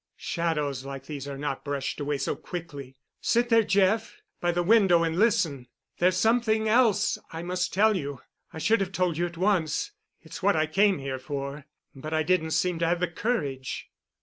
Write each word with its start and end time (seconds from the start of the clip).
Shadows 0.17 0.83
like 0.83 1.05
these 1.05 1.27
are 1.27 1.37
not 1.37 1.63
brushed 1.63 1.99
away 1.99 2.17
so 2.17 2.35
quickly. 2.35 2.97
Sit 3.21 3.49
there, 3.49 3.61
Jeff, 3.61 4.19
by 4.39 4.51
the 4.51 4.63
window 4.63 5.03
and 5.03 5.15
listen. 5.19 5.67
There's 5.99 6.17
something 6.17 6.67
else 6.67 7.19
I 7.31 7.43
must 7.43 7.71
tell 7.71 7.95
you—I 7.95 8.57
should 8.57 8.79
have 8.81 8.91
told 8.91 9.15
you 9.19 9.27
at 9.27 9.37
once. 9.37 9.91
It's 10.19 10.41
what 10.41 10.55
I 10.55 10.65
came 10.65 10.97
here 10.97 11.19
for, 11.19 11.67
but 11.93 12.15
I 12.15 12.23
didn't 12.23 12.49
seem 12.57 12.79
to 12.79 12.87
have 12.87 12.99
the 12.99 13.07
courage." 13.07 13.91